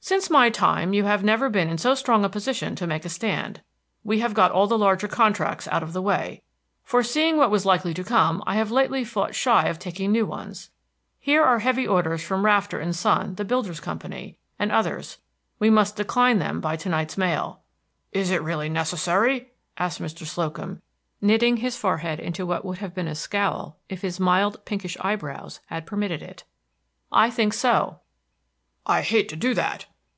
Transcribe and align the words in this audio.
"Since 0.00 0.30
my 0.30 0.48
time 0.48 0.94
you 0.94 1.04
have 1.04 1.22
never 1.22 1.50
been 1.50 1.68
in 1.68 1.76
so 1.76 1.94
strong 1.94 2.24
a 2.24 2.30
position 2.30 2.74
to 2.76 2.86
make 2.86 3.04
a 3.04 3.10
stand. 3.10 3.60
We 4.02 4.20
have 4.20 4.32
got 4.32 4.50
all 4.50 4.66
the 4.66 4.78
larger 4.78 5.06
contracts 5.06 5.68
out 5.68 5.82
of 5.82 5.92
the 5.92 6.00
way. 6.00 6.40
Foreseeing 6.82 7.36
what 7.36 7.50
was 7.50 7.66
likely 7.66 7.92
to 7.92 8.02
come, 8.02 8.42
I 8.46 8.54
have 8.54 8.70
lately 8.70 9.04
fought 9.04 9.34
shy 9.34 9.66
of 9.66 9.78
taking 9.78 10.10
new 10.10 10.24
ones. 10.24 10.70
Here 11.20 11.44
are 11.44 11.58
heavy 11.58 11.86
orders 11.86 12.22
from 12.22 12.46
Rafter 12.46 12.82
& 12.92 12.92
Son, 12.94 13.34
the 13.34 13.44
Builders' 13.44 13.80
Company, 13.80 14.38
and 14.58 14.72
others. 14.72 15.18
We 15.58 15.68
must 15.68 15.96
decline 15.96 16.38
them 16.38 16.62
by 16.62 16.76
to 16.76 16.88
night's 16.88 17.18
mail." 17.18 17.60
"Is 18.10 18.30
it 18.30 18.40
really 18.40 18.70
necessary?" 18.70 19.50
asked 19.76 20.00
Mr. 20.00 20.24
Slocum, 20.24 20.80
knitting 21.20 21.58
his 21.58 21.76
forehead 21.76 22.18
into 22.18 22.46
what 22.46 22.64
would 22.64 22.78
have 22.78 22.94
been 22.94 23.08
a 23.08 23.14
scowl 23.14 23.76
if 23.90 24.00
his 24.00 24.18
mild 24.18 24.64
pinkish 24.64 24.96
eyebrows 25.00 25.60
had 25.66 25.84
permitted 25.84 26.22
it. 26.22 26.44
"I 27.12 27.28
think 27.28 27.52
so." 27.52 28.00
"I 28.86 29.02
hate 29.02 29.28
to 29.28 29.36
do 29.36 29.52
that." 29.52 29.84